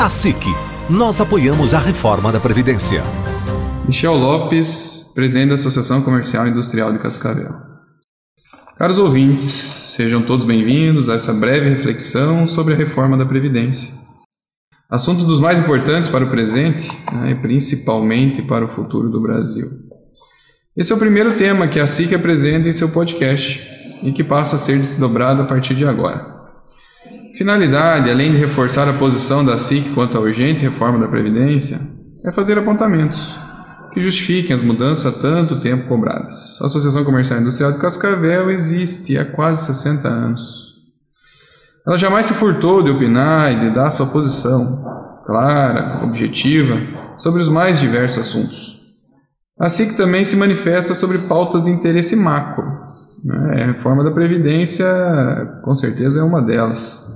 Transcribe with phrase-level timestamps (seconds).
[0.00, 0.46] A SIC.
[0.88, 3.02] Nós apoiamos a reforma da Previdência.
[3.86, 7.52] Michel Lopes, presidente da Associação Comercial e Industrial de Cascavel.
[8.78, 13.92] Caros ouvintes, sejam todos bem-vindos a essa breve reflexão sobre a reforma da Previdência.
[14.88, 19.68] Assunto dos mais importantes para o presente né, e principalmente para o futuro do Brasil.
[20.74, 23.62] Esse é o primeiro tema que a SIC apresenta em seu podcast
[24.02, 26.39] e que passa a ser desdobrado a partir de agora.
[27.40, 31.80] Finalidade, além de reforçar a posição da SIC quanto à urgente reforma da Previdência,
[32.22, 33.34] é fazer apontamentos
[33.94, 36.60] que justifiquem as mudanças há tanto tempo cobradas.
[36.60, 40.74] A Associação Comercial e Industrial de Cascavel existe há quase 60 anos.
[41.86, 46.76] Ela jamais se furtou de opinar e de dar sua posição, clara, objetiva,
[47.16, 48.80] sobre os mais diversos assuntos.
[49.58, 52.66] A SIC também se manifesta sobre pautas de interesse macro.
[53.24, 53.62] Né?
[53.62, 54.86] A reforma da Previdência,
[55.64, 57.09] com certeza, é uma delas.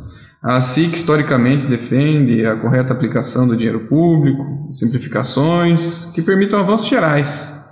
[0.44, 7.64] A SIC historicamente defende a correta aplicação do dinheiro público, simplificações que permitam avanços gerais.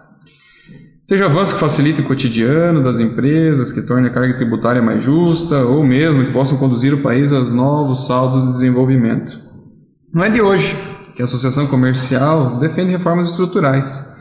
[1.05, 5.59] Seja avanços que facilitem o cotidiano das empresas, que tornem a carga tributária mais justa,
[5.67, 9.39] ou mesmo que possam conduzir o país aos novos saldos de desenvolvimento.
[10.11, 10.75] Não é de hoje
[11.15, 14.17] que a Associação Comercial defende reformas estruturais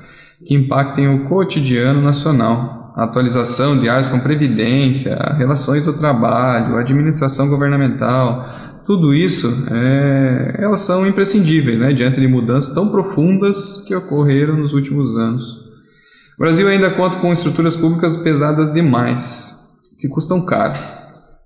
[0.46, 8.46] que impactem o cotidiano nacional, atualização de áreas como previdência, relações do trabalho, administração governamental,
[8.86, 14.74] tudo isso é, elas são imprescindíveis né, diante de mudanças tão profundas que ocorreram nos
[14.74, 15.52] últimos anos.
[16.38, 19.70] O Brasil ainda conta com estruturas públicas pesadas demais,
[20.00, 20.78] que custam caro.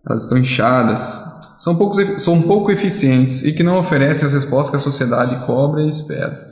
[0.07, 1.23] Elas estão inchadas,
[1.57, 5.81] são, poucos, são pouco eficientes e que não oferecem as respostas que a sociedade cobra
[5.81, 6.49] e espera.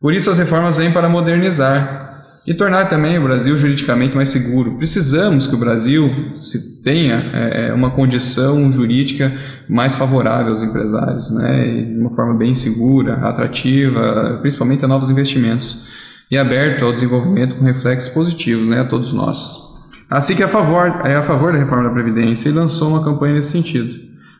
[0.00, 2.01] Por isso, as reformas vêm para modernizar
[2.46, 4.76] e tornar também o Brasil juridicamente mais seguro.
[4.76, 9.32] Precisamos que o Brasil se tenha é, uma condição jurídica
[9.68, 15.86] mais favorável aos empresários, né, de uma forma bem segura, atrativa, principalmente a novos investimentos
[16.30, 19.70] e aberto ao desenvolvimento com reflexos positivos, né, a todos nós.
[20.10, 23.04] Assim que é a favor é a favor da reforma da previdência e lançou uma
[23.04, 23.94] campanha nesse sentido.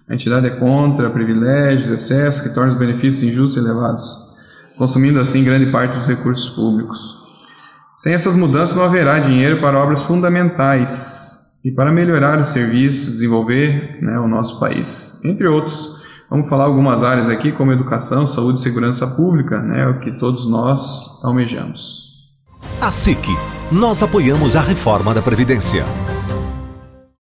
[0.09, 4.05] A entidade é contra privilégios, excessos que tornam os benefícios injustos e elevados,
[4.77, 7.22] consumindo assim grande parte dos recursos públicos.
[8.03, 14.03] Sem essas mudanças, não haverá dinheiro para obras fundamentais e para melhorar o serviço, desenvolver
[14.03, 16.03] né, o nosso país, entre outros.
[16.29, 20.51] Vamos falar algumas áreas aqui, como educação, saúde e segurança pública, né, o que todos
[20.51, 22.27] nós almejamos.
[22.81, 23.25] A SIC.
[23.71, 25.85] Nós apoiamos a reforma da Previdência.